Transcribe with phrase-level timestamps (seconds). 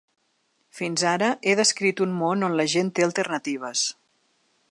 [0.77, 3.87] Fins ara he descrit un món on la gent té alternatives.